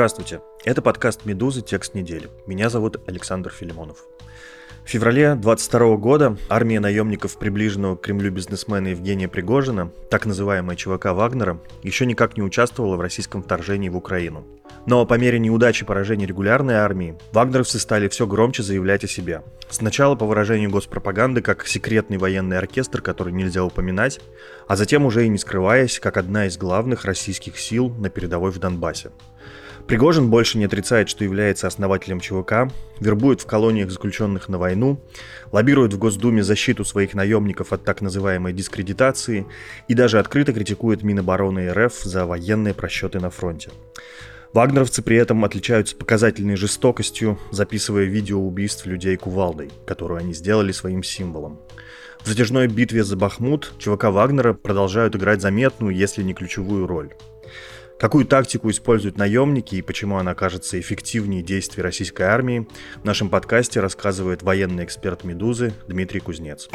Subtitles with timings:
[0.00, 1.60] Здравствуйте, это подкаст «Медузы.
[1.60, 2.30] Текст недели».
[2.46, 4.06] Меня зовут Александр Филимонов.
[4.84, 11.06] В феврале 22 года армия наемников приближенного к Кремлю бизнесмена Евгения Пригожина, так называемая ЧВК
[11.12, 14.44] Вагнера, еще никак не участвовала в российском вторжении в Украину.
[14.86, 19.42] Но по мере неудачи поражения регулярной армии, вагнеровцы стали все громче заявлять о себе.
[19.68, 24.20] Сначала по выражению госпропаганды как секретный военный оркестр, который нельзя упоминать,
[24.66, 28.58] а затем уже и не скрываясь, как одна из главных российских сил на передовой в
[28.58, 29.10] Донбассе.
[29.86, 34.69] Пригожин больше не отрицает, что является основателем ЧВК, вербует в колониях заключенных на войну,
[35.52, 39.46] лоббирует в Госдуме защиту своих наемников от так называемой дискредитации
[39.88, 43.70] и даже открыто критикует Минобороны РФ за военные просчеты на фронте.
[44.52, 51.04] Вагнеровцы при этом отличаются показательной жестокостью, записывая видео убийств людей кувалдой, которую они сделали своим
[51.04, 51.60] символом.
[52.22, 57.14] В затяжной битве за Бахмут ЧВК Вагнера продолжают играть заметную, если не ключевую роль.
[58.00, 62.66] Какую тактику используют наемники и почему она кажется эффективнее действий российской армии,
[63.02, 66.70] в нашем подкасте рассказывает военный эксперт «Медузы» Дмитрий Кузнец.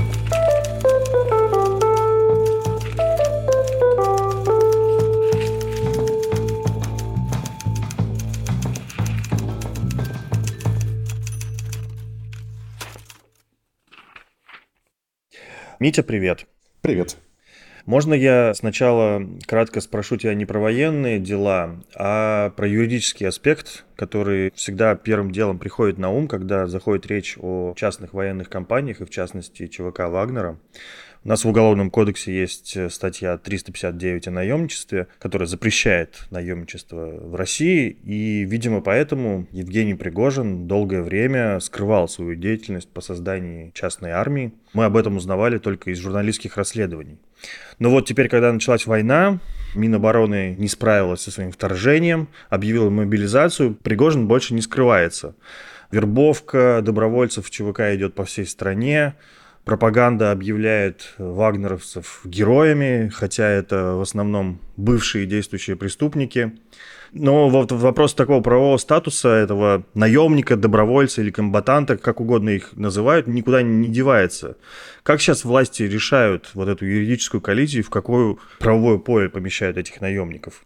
[15.80, 16.46] Митя, привет.
[16.82, 17.18] Привет.
[17.86, 24.52] Можно я сначала кратко спрошу тебя не про военные дела, а про юридический аспект, который
[24.56, 29.12] всегда первым делом приходит на ум, когда заходит речь о частных военных компаниях и в
[29.12, 30.58] частности ЧВК Вагнера.
[31.26, 37.34] У нас в Уголовном кодексе есть э, статья 359 о наемничестве, которая запрещает наемничество в
[37.34, 44.54] России, и, видимо, поэтому Евгений Пригожин долгое время скрывал свою деятельность по созданию частной армии.
[44.74, 47.18] Мы об этом узнавали только из журналистских расследований.
[47.80, 49.40] Но вот теперь, когда началась война,
[49.76, 55.36] Минобороны не справилась со своим вторжением, объявила мобилизацию, Пригожин больше не скрывается.
[55.92, 59.16] Вербовка добровольцев ЧВК идет по всей стране,
[59.66, 66.54] Пропаганда объявляет вагнеровцев героями, хотя это в основном бывшие действующие преступники.
[67.14, 73.26] Но вот вопрос такого правового статуса этого наемника, добровольца или комбатанта, как угодно их называют,
[73.26, 74.58] никуда не девается.
[75.02, 80.64] Как сейчас власти решают вот эту юридическую коллизию, в какое правовое поле помещают этих наемников?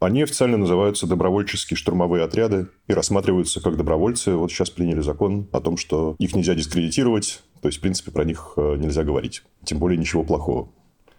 [0.00, 4.32] Они официально называются добровольческие штурмовые отряды и рассматриваются как добровольцы.
[4.34, 8.24] Вот сейчас приняли закон о том, что их нельзя дискредитировать, то есть, в принципе, про
[8.24, 9.42] них э, нельзя говорить.
[9.64, 10.70] Тем более ничего плохого.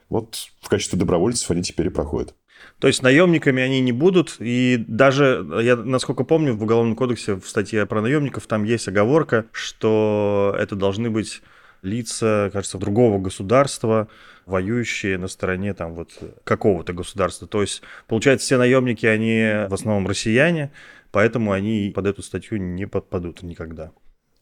[0.09, 2.35] Вот в качестве добровольцев они теперь и проходят.
[2.79, 7.47] То есть наемниками они не будут, и даже, я насколько помню, в Уголовном кодексе в
[7.47, 11.41] статье про наемников там есть оговорка, что это должны быть
[11.81, 14.09] лица, кажется, другого государства,
[14.45, 16.11] воюющие на стороне там вот
[16.43, 17.47] какого-то государства.
[17.47, 20.71] То есть, получается, все наемники, они в основном россияне,
[21.11, 23.91] поэтому они под эту статью не подпадут никогда.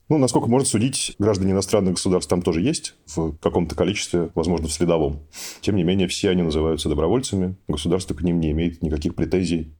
[0.09, 4.72] Ну, насколько можно судить, граждане иностранных государств там тоже есть в каком-то количестве, возможно, в
[4.72, 5.19] следовом.
[5.59, 9.73] Тем не менее, все они называются добровольцами, государство к ним не имеет никаких претензий.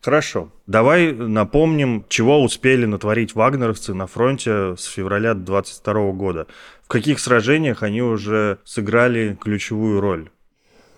[0.00, 0.50] Хорошо.
[0.66, 6.46] Давай напомним, чего успели натворить вагнеровцы на фронте с февраля 22 года.
[6.82, 10.30] В каких сражениях они уже сыграли ключевую роль?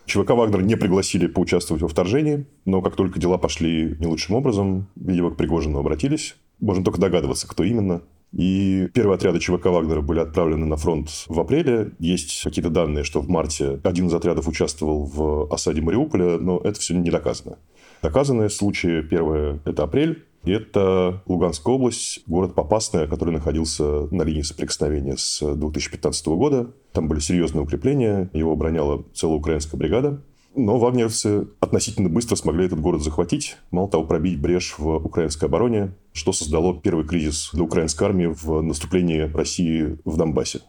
[0.07, 4.89] ЧВК «Вагнер» не пригласили поучаствовать во вторжении, но как только дела пошли не лучшим образом,
[4.97, 6.37] видимо, к Пригожину обратились.
[6.61, 8.03] Можем только догадываться, кто именно.
[8.33, 11.93] И первые отряды ЧВК Вагнера были отправлены на фронт в апреле.
[11.99, 16.79] Есть какие-то данные, что в марте один из отрядов участвовал в осаде Мариуполя, но это
[16.79, 17.59] все не доказано.
[18.03, 23.85] Доказанные случаи, первое– это апрель, и это Луганская область, город Попасная, который находился
[24.15, 26.71] на линии соприкосновения с 2015 года.
[26.93, 30.23] Там были серьезные укрепления, его обороняла целая украинская бригада.
[30.55, 35.93] Но вагнеровцы относительно быстро смогли этот город захватить, мало того, пробить брешь в украинской обороне,
[36.19, 40.61] что создало первый кризис для украинской армии в наступлении России в Донбассе.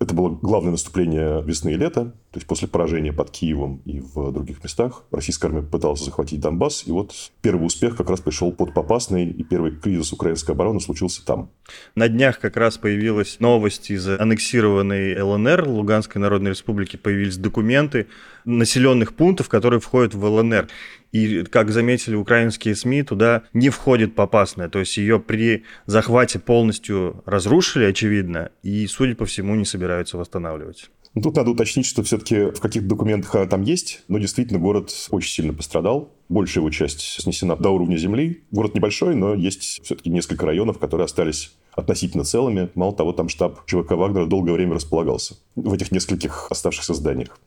[0.00, 2.14] Это было главное наступление весны и лета.
[2.32, 6.84] То есть после поражения под Киевом и в других местах российская армия пыталась захватить Донбасс.
[6.86, 7.12] И вот
[7.42, 11.50] первый успех как раз пришел под Попасной, и первый кризис украинской обороны случился там.
[11.96, 18.06] На днях как раз появилась новость из аннексированной ЛНР, Луганской Народной Республики, появились документы
[18.44, 20.68] населенных пунктов, которые входят в ЛНР.
[21.10, 24.68] И, как заметили украинские СМИ, туда не входит Попасная.
[24.68, 30.90] То есть ее при захвате полностью разрушили, очевидно, и, судя по всему, не собираются восстанавливать.
[31.14, 34.92] Ну, тут надо уточнить, что все-таки в каких документах она там есть, но действительно город
[35.10, 36.12] очень сильно пострадал.
[36.28, 38.44] Большая его часть снесена до уровня земли.
[38.52, 42.70] Город небольшой, но есть все-таки несколько районов, которые остались относительно целыми.
[42.76, 47.38] Мало того, там штаб ЧВК Вагнера долгое время располагался в этих нескольких оставшихся зданиях.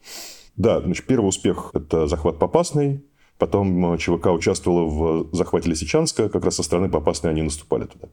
[0.57, 3.01] Да, значит, первый успех– это захват Попасной.
[3.37, 8.07] Потом ЧВК участвовала в захвате Лисичанска, как раз со стороны Попасной они наступали туда.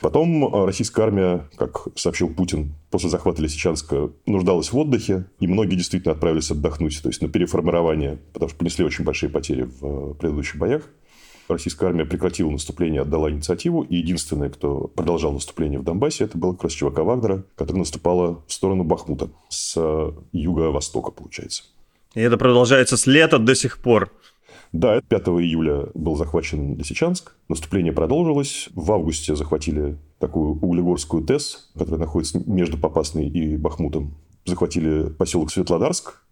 [0.00, 6.12] Потом российская армия, как сообщил Путин, после захвата Лисичанска нуждалась в отдыхе, и многие действительно
[6.12, 10.88] отправились отдохнуть, то есть на переформирование, потому что понесли очень большие потери в предыдущих боях
[11.48, 16.54] российская армия прекратила наступление, отдала инициативу, и единственное, кто продолжал наступление в Донбассе, это был
[16.54, 19.76] как раз ЧВК Вагнера, которая наступала в сторону Бахмута с
[20.32, 21.64] юго-востока, получается.
[22.14, 24.12] И это продолжается с лета до сих пор.
[24.74, 27.36] Да, 5 июля был захвачен Лисичанск.
[27.48, 28.68] Наступление продолжилось.
[28.74, 34.16] В августе захватили такую углегорскую ТЭС, которая находится между Попасной и Бахмутом.
[34.44, 36.24] Захватили поселок Светлодарск,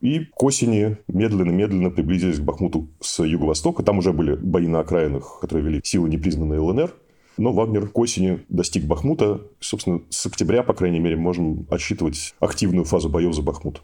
[0.00, 3.82] и к осени медленно-медленно приблизились к Бахмуту с юго-востока.
[3.82, 6.94] Там уже были бои на окраинах, которые вели силы непризнанные ЛНР.
[7.36, 9.42] Но Вагнер к осени достиг Бахмута.
[9.60, 13.82] Собственно, с октября, по крайней мере, можем отсчитывать активную фазу боев за Бахмут.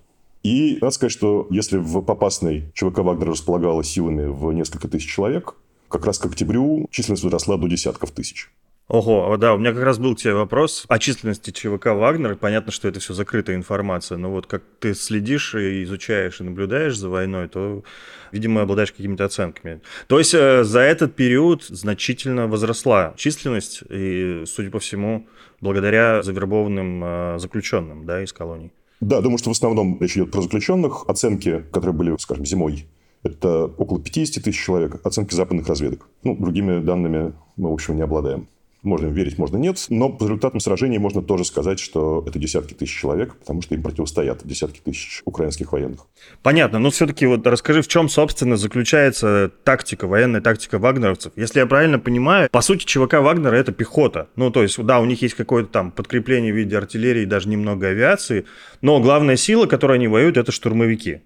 [0.49, 5.56] И надо сказать, что если в Попасной ЧВК Вагнер располагала силами в несколько тысяч человек,
[5.91, 8.50] как раз к октябрю численность возросла до десятков тысяч.
[8.89, 12.35] Ого, да, у меня как раз был тебе вопрос о численности ЧВК Вагнер.
[12.37, 16.97] Понятно, что это все закрытая информация, но вот как ты следишь и изучаешь и наблюдаешь
[16.97, 17.85] за войной, то,
[18.33, 19.83] видимо, обладаешь какими-то оценками.
[20.06, 25.29] То есть э, за этот период значительно возросла численность, и, судя по всему,
[25.61, 28.73] благодаря завербованным э, заключенным да, из колоний.
[29.00, 31.05] Да, думаю, что в основном речь идет про заключенных.
[31.09, 32.87] Оценки, которые были, скажем, зимой,
[33.23, 36.09] это около 50 тысяч человек, оценки западных разведок.
[36.25, 38.49] Ну, другими данными мы, в общем, не обладаем.
[38.82, 39.84] Можно им верить, можно нет.
[39.88, 43.82] Но по результатам сражений можно тоже сказать, что это десятки тысяч человек, потому что им
[43.82, 46.06] противостоят десятки тысяч украинских военных.
[46.42, 46.78] Понятно.
[46.78, 51.32] Но все-таки вот расскажи, в чем, собственно, заключается тактика, военная тактика вагнеровцев.
[51.34, 54.28] Если я правильно понимаю, по сути, ЧВК Вагнера– это пехота.
[54.36, 57.88] Ну, то есть, да, у них есть какое-то там подкрепление в виде артиллерии, даже немного
[57.88, 58.46] авиации,
[58.80, 61.22] но главная сила, которой они воюют, это штурмовики.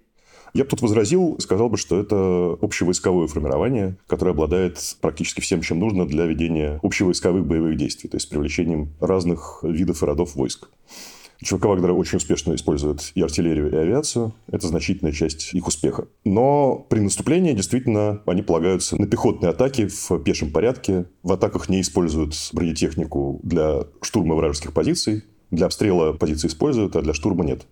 [0.55, 5.79] Я бы тут возразил, сказал бы, что это общевойсковое формирование, которое обладает практически всем, чем
[5.79, 10.69] нужно для ведения общевойсковых боевых действий, то есть привлечением разных видов и родов войск.
[11.43, 14.33] ЧВК Вагнера очень успешно использует и артиллерию, и авиацию.
[14.47, 16.07] Это значительная часть их успеха.
[16.25, 21.07] Но при наступлении действительно они полагаются на пехотные атаки в пешем порядке.
[21.23, 25.25] В атаках не используют бронетехнику для штурма вражеских позиций.
[25.51, 27.67] Для обстрела позиции используют, а для штурма нет.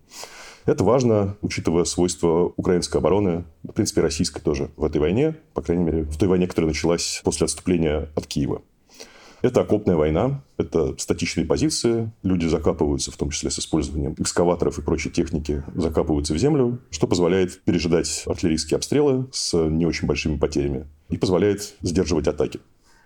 [0.65, 5.83] Это важно, учитывая свойства украинской обороны, в принципе, российской тоже в этой войне, по крайней
[5.83, 8.61] мере, в той войне, которая началась после отступления от Киева.
[9.41, 14.83] Это окопная война, это статичные позиции, люди закапываются, в том числе с использованием экскаваторов и
[14.83, 20.85] прочей техники, закапываются в землю, что позволяет пережидать артиллерийские обстрелы с не очень большими потерями
[21.09, 22.59] и позволяет сдерживать атаки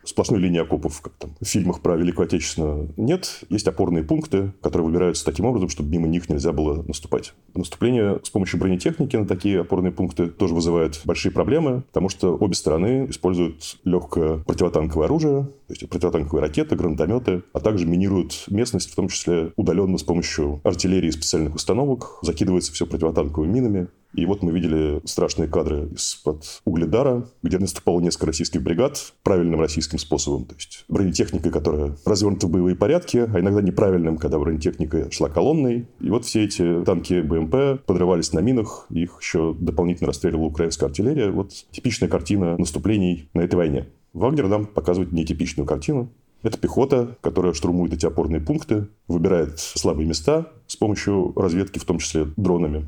[0.05, 3.41] сплошной линии окопов, как там в фильмах про Великую Отечественную, нет.
[3.49, 7.33] Есть опорные пункты, которые выбираются таким образом, чтобы мимо них нельзя было наступать.
[7.53, 12.53] Наступление с помощью бронетехники на такие опорные пункты тоже вызывает большие проблемы, потому что обе
[12.53, 18.95] стороны используют легкое противотанковое оружие, то есть противотанковые ракеты, гранатометы, а также минируют местность, в
[18.95, 23.87] том числе удаленно с помощью артиллерии специальных установок, закидывается все противотанковыми минами.
[24.15, 29.99] И вот мы видели страшные кадры из-под Угледара, где наступало несколько российских бригад правильным российским
[29.99, 30.45] способом.
[30.45, 35.87] То есть бронетехникой, которая развернута в боевые порядки, а иногда неправильным, когда бронетехника шла колонной.
[35.99, 41.29] И вот все эти танки БМП подрывались на минах, их еще дополнительно расстреливала украинская артиллерия.
[41.31, 43.87] Вот типичная картина наступлений на этой войне.
[44.13, 46.09] Вагнер нам показывает нетипичную картину.
[46.41, 51.97] Это пехота, которая штурмует эти опорные пункты, выбирает слабые места с помощью разведки, в том
[51.97, 52.85] числе дронами.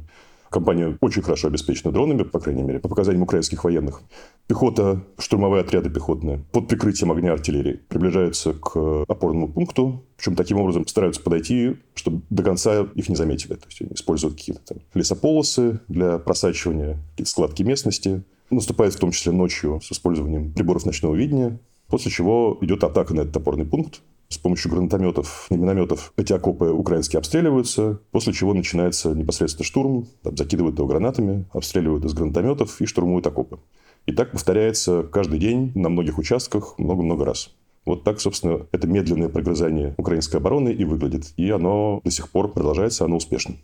[0.49, 4.01] Компания очень хорошо обеспечена дронами, по крайней мере, по показаниям украинских военных.
[4.47, 10.87] Пехота, штурмовые отряды пехотные под прикрытием огня артиллерии приближаются к опорному пункту, причем таким образом
[10.87, 13.55] стараются подойти, чтобы до конца их не заметили.
[13.55, 18.23] То есть они используют какие-то там лесополосы для просачивания, какие-то складки местности.
[18.49, 23.21] Наступает в том числе ночью с использованием приборов ночного видения, после чего идет атака на
[23.21, 29.13] этот опорный пункт с помощью гранатометов и минометов эти окопы украинские обстреливаются, после чего начинается
[29.13, 33.59] непосредственно штурм, там, закидывают его гранатами, обстреливают из гранатометов и штурмуют окопы.
[34.05, 37.51] И так повторяется каждый день на многих участках много-много раз.
[37.85, 41.33] Вот так, собственно, это медленное прогрызание украинской обороны и выглядит.
[41.37, 43.55] И оно до сих пор продолжается, оно успешно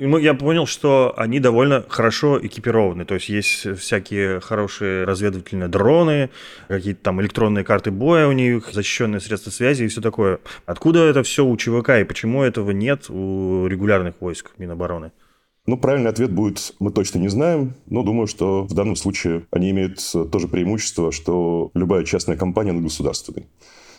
[0.00, 3.04] я понял, что они довольно хорошо экипированы.
[3.04, 6.30] То есть есть всякие хорошие разведывательные дроны,
[6.68, 10.40] какие-то там электронные карты боя у них, защищенные средства связи и все такое.
[10.66, 15.12] Откуда это все у ЧВК и почему этого нет у регулярных войск Минобороны?
[15.66, 19.70] Ну, правильный ответ будет, мы точно не знаем, но думаю, что в данном случае они
[19.70, 23.46] имеют то же преимущество, что любая частная компания над государственной.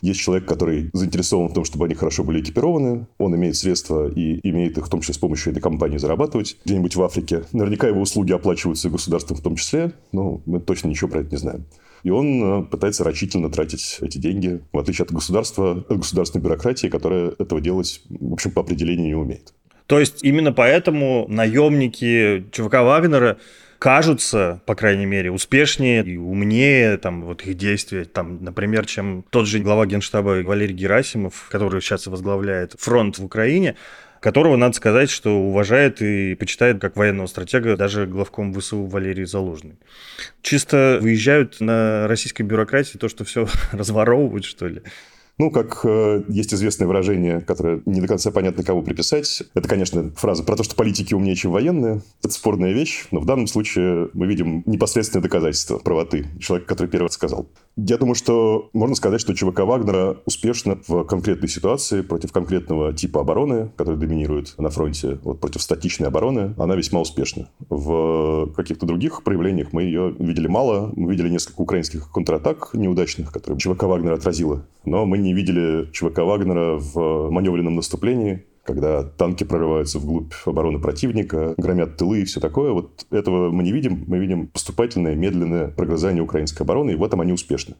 [0.01, 3.07] Есть человек, который заинтересован в том, чтобы они хорошо были экипированы.
[3.17, 6.95] Он имеет средства и имеет их в том числе с помощью этой компании зарабатывать где-нибудь
[6.95, 7.43] в Африке.
[7.51, 11.37] Наверняка его услуги оплачиваются государством в том числе, но мы точно ничего про это не
[11.37, 11.65] знаем.
[12.03, 16.87] И он э, пытается рачительно тратить эти деньги, в отличие от государства, от государственной бюрократии,
[16.87, 19.53] которая этого делать, в общем, по определению не умеет.
[19.85, 23.39] То есть именно поэтому наемники ЧВК Вагнера
[23.81, 29.47] кажутся, по крайней мере, успешнее и умнее там вот их действия, там, например, чем тот
[29.47, 33.75] же глава генштаба Валерий Герасимов, который сейчас возглавляет фронт в Украине,
[34.19, 39.79] которого, надо сказать, что уважает и почитает как военного стратега даже главком ВСУ Валерий Залужный.
[40.43, 44.83] Чисто выезжают на российской бюрократии то, что все разворовывают, что ли.
[45.41, 49.41] Ну, как э, есть известное выражение, которое не до конца понятно кому приписать.
[49.55, 52.03] Это, конечно, фраза про то, что политики умнее, чем военные.
[52.23, 57.09] Это спорная вещь, но в данном случае мы видим непосредственное доказательство правоты человека, который первый
[57.09, 57.47] сказал.
[57.75, 63.21] Я думаю, что можно сказать, что ЧВК Вагнера успешно в конкретной ситуации против конкретного типа
[63.21, 67.49] обороны, который доминирует на фронте, вот против статичной обороны, она весьма успешна.
[67.67, 70.91] В каких-то других проявлениях мы ее видели мало.
[70.95, 74.67] Мы видели несколько украинских контратак неудачных, которые ЧВК Вагнера отразила.
[74.85, 81.53] Но мы не видели ЧВК Вагнера в маневренном наступлении, когда танки прорываются вглубь обороны противника,
[81.57, 82.71] громят тылы и все такое.
[82.71, 84.03] Вот этого мы не видим.
[84.07, 87.75] Мы видим поступательное, медленное прогрызание украинской обороны, и в этом они успешны.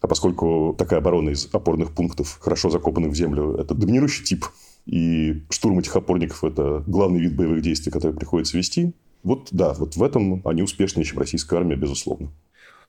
[0.00, 4.46] А поскольку такая оборона из опорных пунктов, хорошо закопанных в землю, это доминирующий тип,
[4.86, 9.96] и штурм этих опорников– это главный вид боевых действий, который приходится вести, вот да, вот
[9.96, 12.30] в этом они успешнее, чем российская армия, безусловно.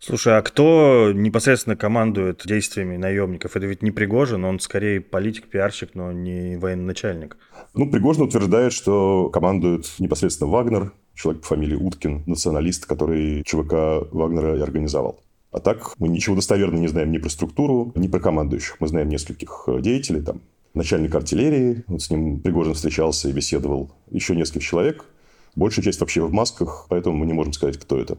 [0.04, 3.56] Слушай, а кто непосредственно командует действиями наемников?
[3.56, 7.38] Это ведь не Пригожин, он скорее политик, пиарщик, но не военачальник.
[7.76, 14.58] Ну, Пригожин утверждает, что командует непосредственно Вагнер, человек по фамилии Уткин, националист, который ЧВК Вагнера
[14.58, 15.22] и организовал.
[15.52, 18.78] А так мы ничего достоверно не знаем ни про структуру, ни про командующих.
[18.80, 20.42] Мы знаем нескольких э, деятелей, там,
[20.74, 25.06] начальник артиллерии, вот с ним Пригожин встречался и беседовал, еще несколько человек–
[25.56, 28.18] Большая часть вообще в масках, поэтому мы не можем сказать, кто это.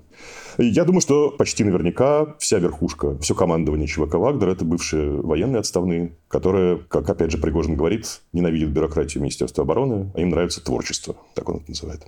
[0.58, 6.12] Я думаю, что почти наверняка вся верхушка, все командование ЧВК «Вагнер»— это бывшие военные отставные,
[6.28, 11.48] которые, как опять же Пригожин говорит, ненавидят бюрократию Министерства обороны, а им нравится творчество, так
[11.48, 12.02] он это называет.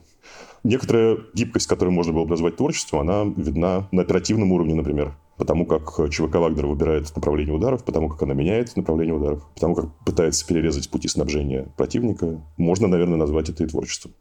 [0.63, 5.67] Некоторая гибкость, которую можно было бы назвать творчеством, она видна на оперативном уровне, например потому
[5.67, 10.47] как ЧВК Вагнер выбирает направление ударов, потому как она меняет направление ударов, потому как пытается
[10.47, 12.43] перерезать пути снабжения противника.
[12.57, 14.15] Можно, наверное, назвать это и творчеством.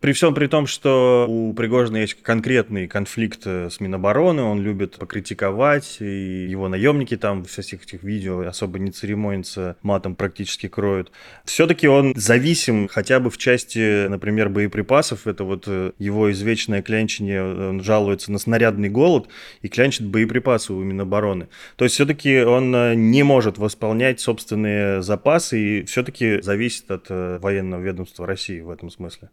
[0.00, 4.96] При всем при том, что у Пригожина есть конкретный конфликт э, с Минобороны, он любит
[4.98, 11.12] покритиковать, и его наемники там в всех этих видео особо не церемонятся, матом практически кроют.
[11.44, 15.26] Все-таки он зависим хотя бы в части, например, боеприпасов.
[15.26, 19.28] Это вот э, его извечное клянчение, он жалуется на снарядный голод
[19.62, 21.48] и клянчит боеприпасы запасы у Минобороны.
[21.76, 27.38] То есть все-таки он э, не может восполнять собственные запасы и все-таки зависит от э,
[27.38, 29.30] военного ведомства России в этом смысле.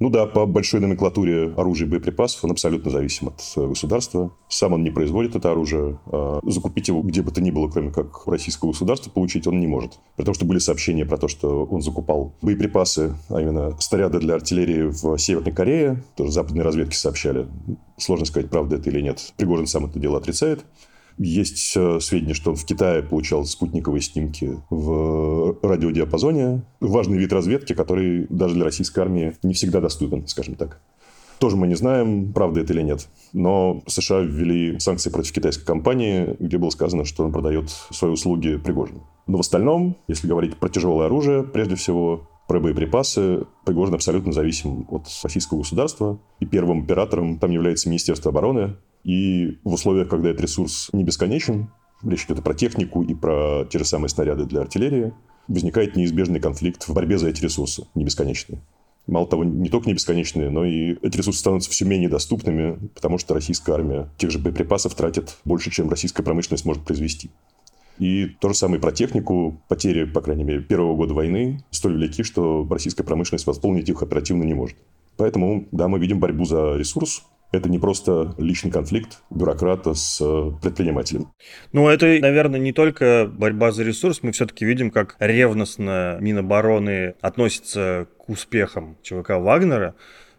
[0.00, 4.32] Ну да, по большой номенклатуре оружия и боеприпасов он абсолютно зависим от э, государства.
[4.48, 5.98] Сам он не производит это оружие.
[6.06, 9.66] А закупить его где бы то ни было, кроме как российского государства, получить он не
[9.66, 9.98] может.
[10.16, 14.34] При том, что были сообщения про то, что он закупал боеприпасы, а именно снаряды для
[14.34, 16.04] артиллерии в Северной Корее.
[16.16, 17.48] Тоже западные разведки сообщали.
[17.96, 19.32] Сложно сказать, правда это или нет.
[19.36, 20.64] Пригожин сам это дело отрицает.
[21.18, 26.62] Есть э, сведения, что он в Китае получал спутниковые снимки в радиодиапазоне.
[26.80, 30.80] Важный вид разведки, который даже для российской армии не всегда доступен, скажем так.
[31.38, 33.08] Тоже мы не знаем, правда это или нет.
[33.32, 38.56] Но США ввели санкции против китайской компании, где было сказано, что он продает свои услуги
[38.56, 39.06] Пригожину.
[39.26, 44.86] Но в остальном, если говорить про тяжелое оружие, прежде всего, про боеприпасы, Пригожин абсолютно зависим
[44.90, 46.18] от российского государства.
[46.40, 51.70] И первым оператором там является Министерство обороны, и в условиях, когда этот ресурс не бесконечен,
[52.02, 55.12] речь идет про технику и про те же самые снаряды для артиллерии,
[55.48, 58.60] возникает неизбежный конфликт в борьбе за эти ресурсы, не бесконечные.
[59.06, 63.16] Мало того, не только не бесконечные, но и эти ресурсы становятся все менее доступными, потому
[63.16, 67.30] что российская армия тех же боеприпасов тратит больше, чем российская промышленность может произвести.
[67.98, 69.60] И то же самое про технику.
[69.68, 74.44] Потери, по крайней мере, первого года войны столь велики, что российская промышленность восполнить их оперативно
[74.44, 74.76] не может.
[75.16, 80.50] Поэтому, да, мы видим борьбу за ресурс, это не просто личный конфликт бюрократа с э,
[80.62, 81.32] предпринимателем.
[81.72, 84.22] Ну, это, наверное, не только борьба за ресурс.
[84.22, 89.94] Мы все-таки видим, как ревностно Минобороны относится к успехам ЧВК Вагнера.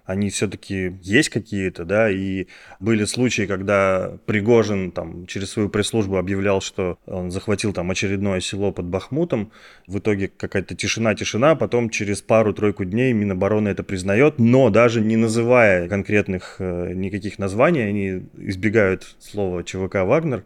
[0.09, 2.47] Они все-таки есть какие-то, да, и
[2.79, 8.71] были случаи, когда Пригожин там через свою пресс-службу объявлял, что он захватил там очередное село
[8.71, 9.51] под Бахмутом,
[9.85, 15.87] в итоге какая-то тишина-тишина, потом через пару-тройку дней Минобороны это признает, но даже не называя
[15.87, 20.43] конкретных э, никаких названий, они избегают слова ЧВК «Вагнер»,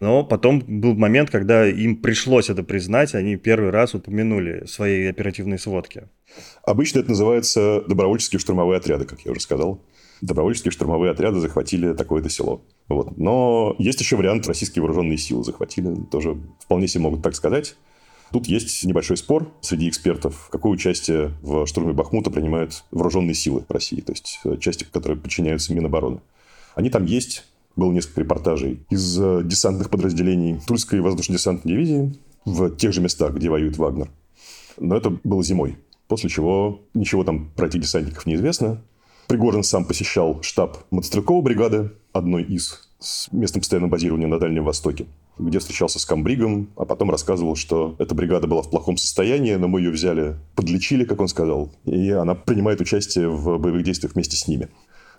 [0.00, 5.58] но потом был момент, когда им пришлось это признать, они первый раз упомянули свои оперативные
[5.58, 6.08] сводки.
[6.64, 9.80] Обычно это называется добровольческие штурмовые отряды, как я уже сказал.
[10.20, 12.62] Добровольческие штурмовые отряды захватили такое-то село.
[12.88, 13.16] Вот.
[13.16, 15.94] Но есть еще вариант российские вооруженные силы захватили.
[16.10, 17.76] Тоже вполне себе могут так сказать.
[18.32, 24.00] Тут есть небольшой спор среди экспертов, какое участие в штурме Бахмута принимают вооруженные силы России,
[24.00, 26.20] то есть э, части, которые подчиняются Минобороны.
[26.74, 27.44] Они там есть,
[27.76, 33.50] было несколько репортажей из э, десантных подразделений Тульской воздушно-десантной дивизии в тех же местах, где
[33.50, 34.10] воюет Вагнер.
[34.78, 35.76] Но это было зимой.
[36.12, 38.82] После чего ничего там про этих десантников неизвестно.
[39.28, 45.06] Пригожин сам посещал штаб мотострелковой бригады, одной из, с местом постоянного базирования на Дальнем Востоке,
[45.38, 49.68] где встречался с комбригом, а потом рассказывал, что эта бригада была в плохом состоянии, но
[49.68, 54.36] мы ее взяли, подлечили, как он сказал, и она принимает участие в боевых действиях вместе
[54.36, 54.68] с ними.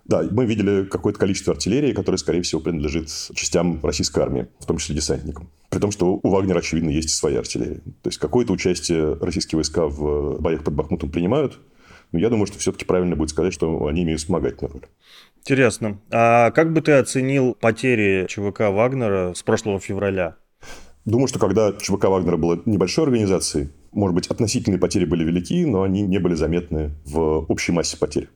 [0.05, 4.77] Да, мы видели какое-то количество артиллерии, которое, скорее всего, принадлежит частям российской армии, в том
[4.77, 5.49] числе десантникам.
[5.69, 7.79] При том, что у Вагнера, очевидно, есть и своя артиллерия.
[8.01, 11.59] То есть, какое-то участие российские войска в боях под Бахмутом принимают,
[12.11, 14.85] но я думаю, что все-таки правильно будет сказать, что они имеют вспомогательную роль.
[15.39, 15.99] Интересно.
[16.11, 20.35] А как бы ты оценил потери ЧВК Вагнера с прошлого февраля?
[21.05, 25.83] Думаю, что когда ЧВК Вагнера была небольшой организацией, может быть, относительные потери были велики, но
[25.83, 28.29] они не были заметны в общей массе потерь.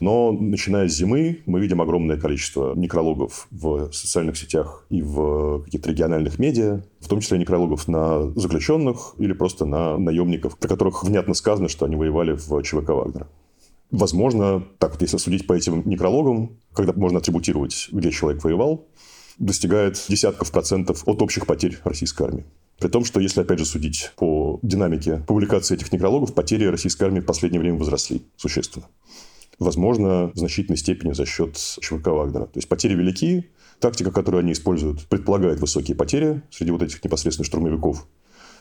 [0.00, 5.90] Но начиная с зимы мы видим огромное количество некрологов в социальных сетях и в каких-то
[5.90, 11.34] региональных медиа, в том числе некрологов на заключенных или просто на наемников, про которых внятно
[11.34, 13.28] сказано, что они воевали в ЧВК Вагнера.
[13.90, 18.86] Возможно, так вот если судить по этим некрологам, когда можно атрибутировать, где человек воевал,
[19.38, 22.44] достигает десятков процентов от общих потерь российской армии.
[22.78, 27.20] При том, что если, опять же, судить по динамике публикации этих некрологов, потери российской армии
[27.20, 28.86] в последнее время возросли существенно.
[29.58, 32.46] Возможно, в значительной степени за счет ЧВК Вагнера.
[32.46, 37.46] То есть потери велики, тактика, которую они используют, предполагает высокие потери среди вот этих непосредственно
[37.46, 38.06] штурмовиков.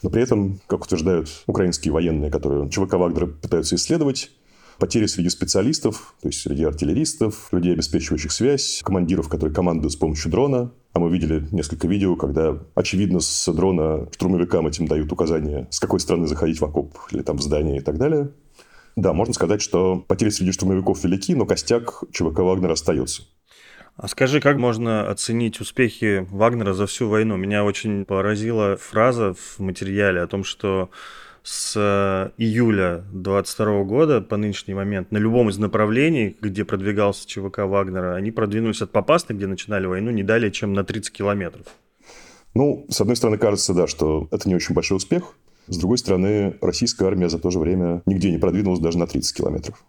[0.03, 4.31] Но при этом, как утверждают украинские военные, которые ЧВК Вагнера пытаются исследовать,
[4.79, 10.31] потери среди специалистов, то есть среди артиллеристов, людей, обеспечивающих связь, командиров, которые командуют с помощью
[10.31, 10.71] дрона.
[10.93, 15.99] А мы видели несколько видео, когда, очевидно, с дрона штурмовикам этим дают указания, с какой
[15.99, 18.31] стороны заходить в окоп или там в здание и так далее.
[18.95, 23.23] Да, можно сказать, что потери среди штурмовиков велики, но костяк ЧВК Вагнера остается.
[23.95, 27.37] А скажи, как можно оценить успехи Вагнера за всю войну?
[27.37, 30.89] Меня очень поразила фраза в материале о том, что
[31.43, 37.59] с э, июля 22 года по нынешний момент на любом из направлений, где продвигался ЧВК
[37.59, 41.65] Вагнера, они продвинулись от Попасны, где начинали войну, не далее, чем на 30 километров.
[42.53, 45.35] Ну, с одной стороны, кажется, да, что это не очень большой успех.
[45.67, 49.35] С другой стороны, российская армия за то же время нигде не продвинулась даже на 30
[49.35, 49.83] километров.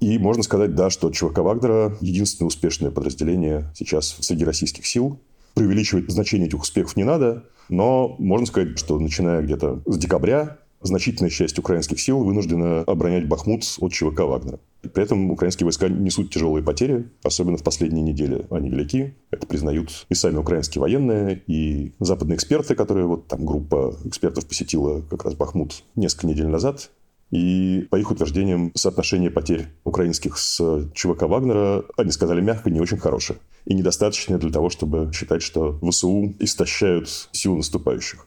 [0.00, 5.20] И можно сказать, да, что ЧВК Вагнера– единственное успешное подразделение сейчас среди российских сил.
[5.54, 11.30] Преувеличивать значение этих успехов не надо, но можно сказать, что начиная где-то с декабря значительная
[11.30, 14.58] часть украинских сил вынуждена оборонять Бахмут от ЧВК Вагнера.
[14.82, 18.46] При этом украинские войска несут тяжелые потери, особенно в последние недели.
[18.50, 19.14] Они велики.
[19.30, 25.02] Это признают и сами украинские военные, и западные эксперты, которые вот там группа экспертов посетила
[25.02, 26.90] как раз Бахмут несколько недель назад.
[27.30, 32.98] И по их утверждениям соотношение потерь украинских с ЧВК Вагнера, они сказали мягко, не очень
[32.98, 33.38] хорошее.
[33.64, 38.26] И недостаточное для того, чтобы считать, что ВСУ истощают силу наступающих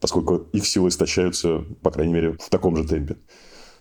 [0.00, 3.16] поскольку их силы истощаются, по крайней мере, в таком же темпе.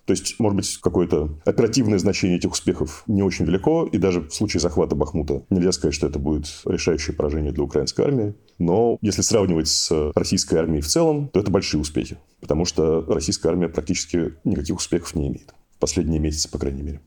[0.06, 4.34] То есть, может быть, какое-то оперативное значение этих успехов не очень велико, и даже в
[4.34, 8.34] случае захвата Бахмута нельзя сказать, что это будет решающее поражение для украинской армии.
[8.60, 13.50] Но если сравнивать с российской армией в целом, то это большие успехи, потому что российская
[13.50, 15.54] армия практически никаких успехов не имеет.
[15.76, 17.02] В последние месяцы, по крайней мере.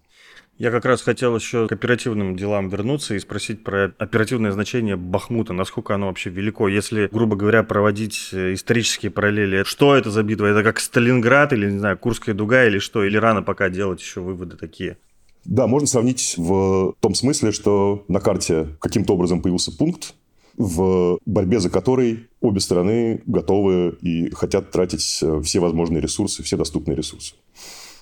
[0.59, 5.53] Я как раз хотел еще к оперативным делам вернуться и спросить про оперативное значение Бахмута,
[5.53, 6.67] насколько оно вообще велико.
[6.67, 10.47] Если, грубо говоря, проводить э, исторические параллели, что это за битва?
[10.47, 13.05] Это как Сталинград или, не знаю, Курская дуга или что?
[13.05, 14.97] Или рано пока делать еще выводы такие?
[15.45, 20.15] Да, можно сравнить в том смысле, что на карте каким-то образом появился пункт,
[20.57, 26.57] в борьбе за который обе стороны готовы и хотят тратить э, все возможные ресурсы, все
[26.57, 27.35] доступные ресурсы.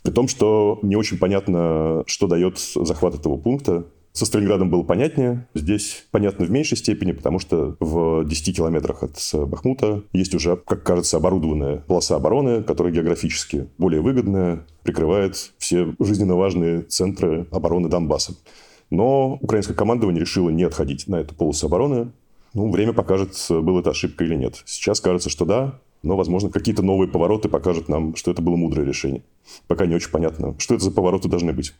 [0.05, 3.87] При том, что не очень понятно, что дает захват этого пункта.
[4.12, 5.49] Со Сталинградом было понятнее.
[5.55, 10.85] Здесь понятно в меньшей степени, потому что в 10 километрах от Бахмута есть уже, как
[10.85, 18.35] кажется, оборудованная полоса обороны, которая географически более выгодная, прикрывает все жизненно важные центры обороны Донбасса.
[18.90, 22.12] Но украинское командование решило не отходить на эту полосу обороны.
[22.53, 24.62] Ну, время покажет, было это ошибка или нет.
[24.64, 28.87] Сейчас кажется, что да, но, возможно, какие-то новые повороты покажут нам, что это было мудрое
[28.87, 29.25] решение.
[29.67, 31.75] Пока не очень понятно, что это за повороты должны быть.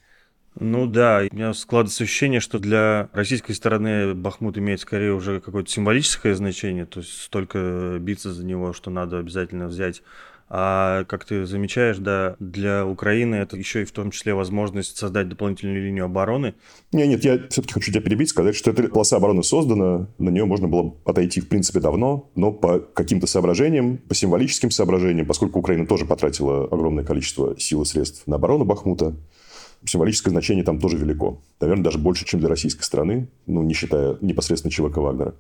[0.59, 5.69] Ну да, у меня складывается ощущение, что для российской стороны Бахмут имеет скорее уже какое-то
[5.69, 10.03] символическое значение, то есть столько биться за него, что надо обязательно взять.
[10.57, 15.29] А как ты замечаешь, да, для Украины это еще и в том числе возможность создать
[15.29, 16.55] дополнительную линию обороны.
[16.93, 20.45] Нет, нет, я все-таки хочу тебя перебить, сказать, что эта полоса обороны создана, на нее
[20.45, 25.89] можно было отойти в принципе давно, но по каким-то соображениям, по символическим соображениям, поскольку Украина
[25.89, 29.17] тоже потратила огромное количество сил и средств на оборону Бахмута,
[29.87, 31.41] символическое значение там тоже велико.
[31.61, 35.35] Наверное, даже больше, чем для российской страны, ну, не считая непосредственно ЧВК Вагнера.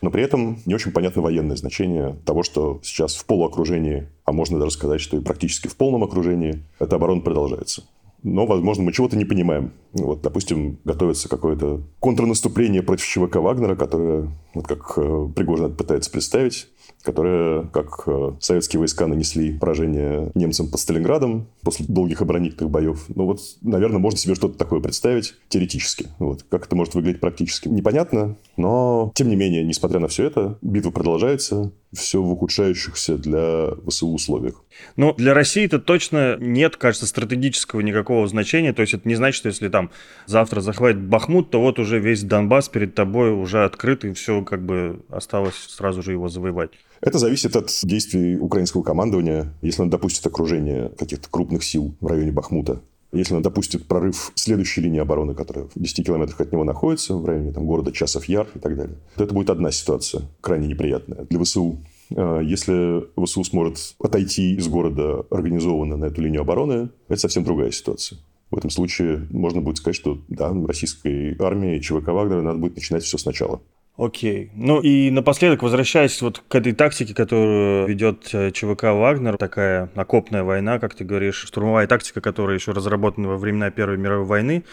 [0.00, 4.58] Но при этом не очень понятно военное значение того, что сейчас в полуокружении, а можно
[4.58, 7.82] даже сказать, что и практически в полном окружении, эта оборона продолжается.
[8.22, 9.72] Но, возможно, мы чего-то не понимаем.
[9.92, 16.68] Вот, допустим, готовится какое-то контрнаступление против ЧВК Вагнера, которое, вот как э, Пригожин пытается представить,
[17.02, 23.04] которое, как э, советские войска нанесли поражение немцам под Сталинградом после долгих оборонительных боев.
[23.08, 26.08] Ну вот, наверное, можно себе что-то такое представить теоретически.
[26.18, 26.44] Вот.
[26.48, 28.36] Как это может выглядеть практически, непонятно.
[28.56, 34.08] Но, тем не менее, несмотря на все это, битва продолжается все в ухудшающихся для ВСУ
[34.08, 34.62] условиях.
[34.96, 38.72] Ну, для России это точно нет, кажется, стратегического никакого значения.
[38.72, 39.90] То есть это не значит, что если там
[40.26, 44.64] завтра захватит Бахмут, то вот уже весь Донбасс перед тобой уже открыт, и все как
[44.64, 46.70] бы осталось сразу же его завоевать.
[47.00, 49.54] Это зависит от действий украинского командования.
[49.62, 52.80] Если он допустит окружение каких-то крупных сил в районе Бахмута,
[53.12, 57.24] если он допустит прорыв следующей линии обороны, которая в 10 километрах от него находится, в
[57.24, 61.24] районе там, города Часов Яр и так далее, то это будет одна ситуация, крайне неприятная
[61.24, 61.78] для ВСУ.
[62.14, 67.70] А если ВСУ сможет отойти из города организованно на эту линию обороны, это совсем другая
[67.70, 68.18] ситуация.
[68.50, 72.76] В этом случае можно будет сказать, что да, российской армии и ЧВК Вагнера надо будет
[72.76, 73.60] начинать все сначала.
[73.98, 74.52] Окей.
[74.54, 80.44] Ну и напоследок, возвращаясь вот к этой тактике, которую ведет э, ЧВК «Вагнер», такая окопная
[80.44, 84.64] война, как ты говоришь, штурмовая тактика, которая еще разработана во времена Первой мировой войны,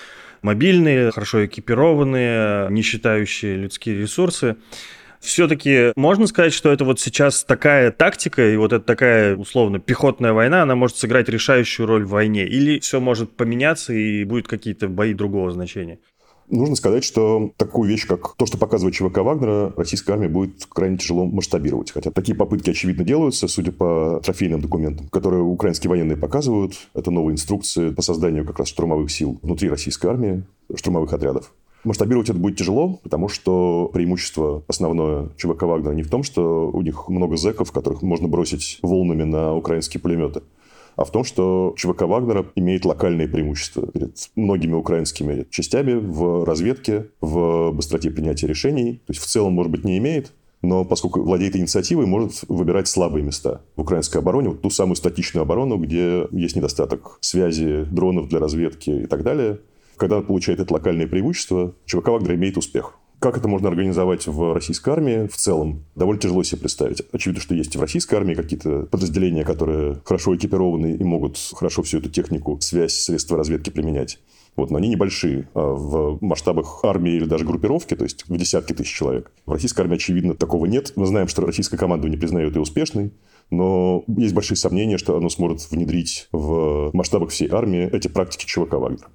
[0.43, 4.57] мобильные, хорошо экипированные, не считающие людские ресурсы.
[5.21, 10.33] Все-таки можно сказать, что это вот сейчас такая тактика, и вот эта такая, условно, пехотная
[10.33, 12.45] война, она может сыграть решающую роль в войне?
[12.45, 15.97] Или все может поменяться и будут какие-то бои другого значения?
[16.49, 20.97] Нужно сказать, что такую вещь, как то, что показывает ЧВК Вагнера, российская армия будет крайне
[20.97, 21.91] тяжело масштабировать.
[21.91, 26.73] Хотя такие попытки, очевидно, делаются, судя по трофейным документам, которые украинские военные показывают.
[26.93, 31.51] Это новые инструкции по созданию как раз штурмовых сил внутри российской армии, штурмовых отрядов.
[31.84, 36.81] Масштабировать это будет тяжело, потому что преимущество основное ЧВК Вагнера не в том, что у
[36.81, 40.41] них много зэков, которых можно бросить волнами на украинские пулеметы
[40.95, 47.08] а в том, что ЧВК Вагнера имеет локальные преимущества перед многими украинскими частями в разведке,
[47.21, 49.01] в быстроте принятия решений.
[49.05, 50.31] То есть в целом, может быть, не имеет,
[50.62, 55.43] но поскольку владеет инициативой, может выбирать слабые места в украинской обороне, вот ту самую статичную
[55.43, 59.60] оборону, где есть недостаток связи дронов для разведки и так далее.
[59.97, 62.97] Когда он получает это локальное преимущество, ЧВК Вагнера имеет успех.
[63.25, 67.01] Как это можно организовать в российской армии в целом, довольно тяжело себе представить.
[67.11, 71.97] Очевидно, что есть в российской армии какие-то подразделения, которые хорошо экипированы и могут хорошо всю
[71.97, 74.19] эту технику, связь, средства разведки применять.
[74.55, 78.73] Вот, но они небольшие а в масштабах армии или даже группировки, то есть в десятки
[78.73, 79.31] тысяч человек.
[79.47, 80.93] В российской армии, очевидно, такого нет.
[80.95, 83.11] Мы знаем, что российская команда не признает ее успешной,
[83.49, 88.73] но есть большие сомнения, что оно сможет внедрить в масштабах всей армии эти практики ЧВК
[88.73, 89.09] Вагнера.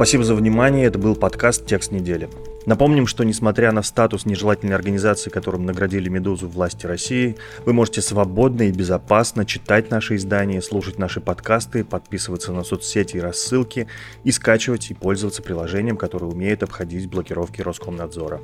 [0.00, 0.86] Спасибо за внимание.
[0.86, 2.30] Это был подкаст «Текст недели».
[2.66, 8.62] Напомним, что несмотря на статус нежелательной организации, которым наградили «Медузу» власти России, вы можете свободно
[8.62, 13.86] и безопасно читать наши издания, слушать наши подкасты, подписываться на соцсети и рассылки
[14.24, 18.42] и скачивать и пользоваться приложением, которое умеет обходить блокировки Роскомнадзора.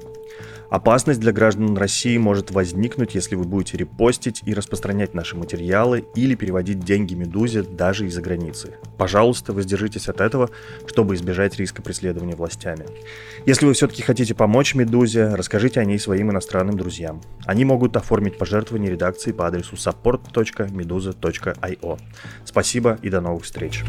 [0.71, 6.35] Опасность для граждан России может возникнуть, если вы будете репостить и распространять наши материалы или
[6.35, 8.75] переводить деньги «Медузе» даже из-за границы.
[8.97, 10.51] Пожалуйста, воздержитесь от этого,
[10.87, 12.87] чтобы избежать риска преследования властями.
[13.45, 17.21] Если вы все-таки хотите помочь «Медузе», расскажите о ней своим иностранным друзьям.
[17.45, 21.99] Они могут оформить пожертвование редакции по адресу support.meduza.io.
[22.45, 23.85] Спасибо и до новых встреч.